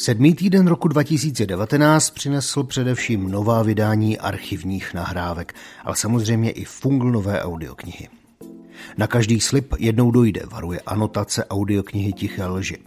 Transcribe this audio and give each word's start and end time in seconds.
Sedmý 0.00 0.34
týden 0.34 0.66
roku 0.66 0.88
2019 0.88 2.10
přinesl 2.10 2.64
především 2.64 3.30
nová 3.30 3.62
vydání 3.62 4.18
archivních 4.18 4.94
nahrávek, 4.94 5.54
ale 5.84 5.96
samozřejmě 5.96 6.50
i 6.50 6.64
fungl 6.64 7.10
nové 7.10 7.42
audioknihy. 7.42 8.08
Na 8.98 9.06
každý 9.06 9.40
slib 9.40 9.74
jednou 9.78 10.10
dojde, 10.10 10.42
varuje 10.50 10.80
anotace 10.80 11.44
audioknihy 11.44 12.12
Tiché 12.12 12.46
lži. 12.46 12.78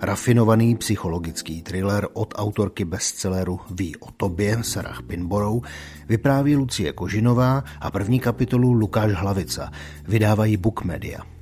Rafinovaný 0.00 0.76
psychologický 0.76 1.62
thriller 1.62 2.08
od 2.12 2.34
autorky 2.36 2.84
bestselleru 2.84 3.60
Ví 3.70 3.96
o 3.96 4.10
tobě, 4.10 4.58
Sarah 4.62 5.02
Pinborou, 5.02 5.62
vypráví 6.08 6.56
Lucie 6.56 6.92
Kožinová 6.92 7.64
a 7.80 7.90
první 7.90 8.20
kapitolu 8.20 8.72
Lukáš 8.72 9.12
Hlavica, 9.12 9.70
vydávají 10.08 10.56
Book 10.56 10.84
Media. 10.84 11.37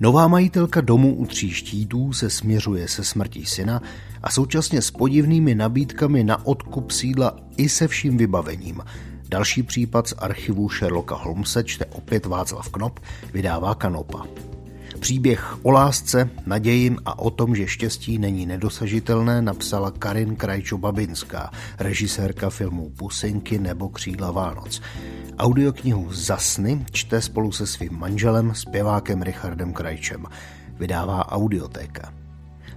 Nová 0.00 0.28
majitelka 0.28 0.80
domu 0.80 1.14
u 1.14 1.26
tří 1.26 1.50
štítů 1.50 2.12
se 2.12 2.30
směřuje 2.30 2.88
se 2.88 3.04
smrtí 3.04 3.46
syna 3.46 3.82
a 4.22 4.30
současně 4.30 4.82
s 4.82 4.90
podivnými 4.90 5.54
nabídkami 5.54 6.24
na 6.24 6.46
odkup 6.46 6.90
sídla 6.90 7.36
i 7.56 7.68
se 7.68 7.88
vším 7.88 8.16
vybavením. 8.16 8.80
Další 9.28 9.62
případ 9.62 10.08
z 10.08 10.14
archivu 10.18 10.68
Sherlocka 10.68 11.14
Holmese 11.14 11.64
čte 11.64 11.84
opět 11.84 12.26
Václav 12.26 12.68
Knop, 12.68 13.00
vydává 13.32 13.74
Kanopa. 13.74 14.26
Příběh 15.00 15.64
o 15.64 15.70
lásce, 15.70 16.30
naději 16.46 16.96
a 17.04 17.18
o 17.18 17.30
tom, 17.30 17.56
že 17.56 17.66
štěstí 17.66 18.18
není 18.18 18.46
nedosažitelné, 18.46 19.42
napsala 19.42 19.90
Karin 19.90 20.36
Krajčo-Babinská, 20.36 21.50
režisérka 21.78 22.50
filmů 22.50 22.90
Pusinky 22.90 23.58
nebo 23.58 23.88
Křídla 23.88 24.30
Vánoc. 24.30 24.82
Audioknihu 25.38 26.12
Zasny 26.12 26.86
čte 26.90 27.20
spolu 27.20 27.52
se 27.52 27.66
svým 27.66 27.98
manželem, 27.98 28.54
zpěvákem 28.54 29.22
Richardem 29.22 29.72
Krajčem. 29.72 30.24
Vydává 30.78 31.32
Audiotéka. 31.32 32.12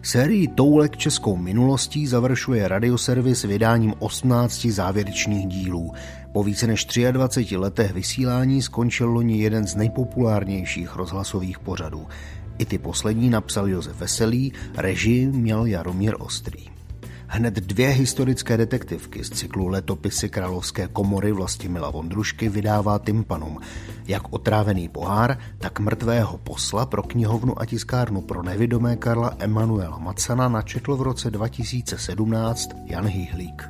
Sérii 0.02 0.48
Toulek 0.48 0.98
českou 0.98 1.36
minulostí 1.36 2.08
završuje 2.08 2.68
radioservis 2.68 3.44
vydáním 3.44 3.94
18 4.00 4.66
závěrečných 4.66 5.48
dílů. 5.48 5.94
Po 6.34 6.44
více 6.44 6.68
než 6.68 6.86
23 7.12 7.58
letech 7.58 7.94
vysílání 7.94 8.62
skončil 8.62 9.10
loni 9.10 9.38
jeden 9.38 9.68
z 9.68 9.76
nejpopulárnějších 9.76 10.96
rozhlasových 10.96 11.60
pořadů. 11.60 12.08
I 12.58 12.66
ty 12.66 12.78
poslední 12.78 13.30
napsal 13.30 13.70
Josef 13.70 14.00
Veselý, 14.00 14.54
režii 14.78 15.28
měl 15.28 15.66
Jaromír 15.66 16.16
Ostrý. 16.20 16.77
Hned 17.30 17.54
dvě 17.54 17.90
historické 17.90 18.58
detektivky 18.58 19.24
z 19.24 19.30
cyklu 19.30 19.68
Letopisy 19.68 20.30
královské 20.30 20.88
komory 20.88 21.32
Vlastimila 21.32 21.90
Vondrušky 21.90 22.50
vydává 22.50 23.00
Tympanum. 23.00 23.60
Jak 24.08 24.34
otrávený 24.34 24.90
pohár, 24.90 25.38
tak 25.58 25.80
mrtvého 25.80 26.38
posla 26.38 26.86
pro 26.86 27.04
knihovnu 27.04 27.62
a 27.62 27.66
tiskárnu 27.66 28.22
pro 28.22 28.44
nevidomé 28.44 28.96
Karla 28.96 29.36
Emanuela 29.40 29.98
Macana 29.98 30.50
načetl 30.50 30.96
v 30.96 31.02
roce 31.02 31.32
2017 31.32 32.70
Jan 32.86 33.06
Hýhlík. 33.06 33.70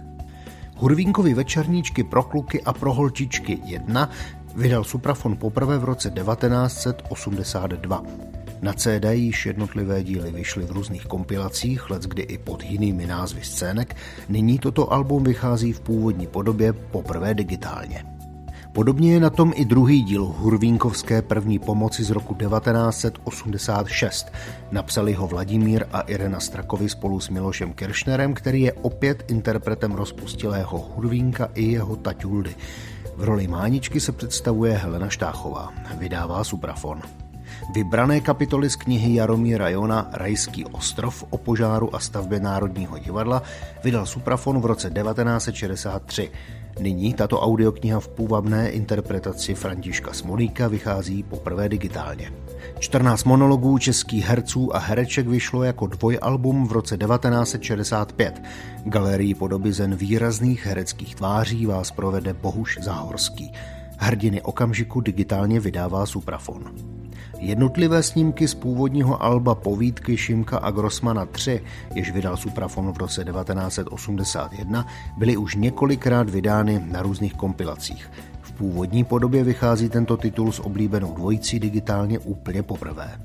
Hurvínkovi 0.75 1.33
večerníčky 1.33 2.03
pro 2.03 2.23
kluky 2.23 2.64
a 2.64 2.73
pro 2.73 2.94
holčičky 2.94 3.59
1 3.66 4.09
vydal 4.55 4.83
Suprafon 4.83 5.38
poprvé 5.38 5.77
v 5.77 5.83
roce 5.83 6.09
1982. 6.09 8.36
Na 8.61 8.73
CD 8.73 9.05
již 9.11 9.45
jednotlivé 9.45 10.03
díly 10.03 10.31
vyšly 10.31 10.66
v 10.66 10.72
různých 10.72 11.05
kompilacích, 11.05 11.89
let 11.89 12.03
kdy 12.03 12.22
i 12.22 12.38
pod 12.38 12.64
jinými 12.64 13.08
názvy 13.08 13.41
scének, 13.44 13.95
nyní 14.30 14.59
toto 14.59 14.94
album 14.94 15.23
vychází 15.23 15.73
v 15.73 15.80
původní 15.80 16.27
podobě 16.27 16.73
poprvé 16.73 17.33
digitálně. 17.33 18.05
Podobně 18.77 19.14
je 19.14 19.19
na 19.19 19.30
tom 19.30 19.53
i 19.55 19.66
druhý 19.66 20.03
díl 20.03 20.25
Hurvínkovské 20.25 21.22
první 21.22 21.59
pomoci 21.59 22.03
z 22.03 22.09
roku 22.09 22.33
1986. 22.33 24.31
Napsali 24.71 25.14
ho 25.14 25.27
Vladimír 25.27 25.86
a 25.92 26.02
Irena 26.02 26.39
Strakovi 26.39 26.89
spolu 26.89 27.19
s 27.19 27.30
Milošem 27.30 27.73
Kiršnerem, 27.73 28.33
který 28.33 28.61
je 28.61 28.73
opět 28.73 29.23
interpretem 29.27 29.92
rozpustilého 29.92 30.77
Hurvínka 30.95 31.49
i 31.53 31.64
jeho 31.64 31.95
taťuldy. 31.95 32.55
V 33.16 33.23
roli 33.23 33.47
Máničky 33.47 33.99
se 33.99 34.11
představuje 34.11 34.73
Helena 34.73 35.09
Štáchová. 35.09 35.73
Vydává 35.99 36.43
Suprafon. 36.43 37.02
Vybrané 37.73 38.21
kapitoly 38.21 38.69
z 38.69 38.75
knihy 38.75 39.15
Jaromíra 39.15 39.69
Jona 39.69 40.09
Rajský 40.13 40.65
ostrov 40.65 41.23
o 41.30 41.37
požáru 41.37 41.95
a 41.95 41.99
stavbě 41.99 42.39
Národního 42.39 42.97
divadla 42.97 43.43
vydal 43.83 44.05
Suprafon 44.05 44.61
v 44.61 44.65
roce 44.65 44.89
1963. 44.89 46.31
Nyní 46.80 47.13
tato 47.13 47.39
audiokniha 47.39 47.99
v 47.99 48.08
půvabné 48.08 48.69
interpretaci 48.69 49.55
Františka 49.55 50.13
Smolíka 50.13 50.67
vychází 50.67 51.23
poprvé 51.23 51.69
digitálně. 51.69 52.31
14 52.80 53.23
monologů 53.23 53.77
českých 53.77 54.25
herců 54.25 54.75
a 54.75 54.79
hereček 54.79 55.27
vyšlo 55.27 55.64
jako 55.64 55.87
dvojalbum 55.87 56.67
v 56.67 56.71
roce 56.71 56.97
1965. 56.97 58.41
Galerii 58.85 59.35
podoby 59.35 59.73
zen 59.73 59.95
výrazných 59.95 60.65
hereckých 60.65 61.15
tváří 61.15 61.65
vás 61.65 61.91
provede 61.91 62.33
Bohuš 62.33 62.77
Zahorský. 62.81 63.52
Hrdiny 63.97 64.41
okamžiku 64.41 65.02
digitálně 65.02 65.59
vydává 65.59 66.05
Suprafon. 66.05 66.63
Jednotlivé 67.39 68.03
snímky 68.03 68.47
z 68.47 68.53
původního 68.53 69.23
alba 69.23 69.55
Povídky 69.55 70.17
Šimka 70.17 70.58
a 70.58 70.71
Grossmana 70.71 71.25
3, 71.25 71.61
jež 71.95 72.11
vydal 72.11 72.37
Suprafon 72.37 72.93
v 72.93 72.97
roce 72.97 73.23
1981, 73.23 74.87
byly 75.17 75.37
už 75.37 75.55
několikrát 75.55 76.30
vydány 76.30 76.83
na 76.91 77.02
různých 77.02 77.33
kompilacích. 77.33 78.11
V 78.41 78.52
původní 78.52 79.03
podobě 79.03 79.43
vychází 79.43 79.89
tento 79.89 80.17
titul 80.17 80.52
s 80.52 80.59
oblíbenou 80.59 81.14
dvojicí 81.14 81.59
digitálně 81.59 82.19
úplně 82.19 82.64
poprvé. 82.64 83.19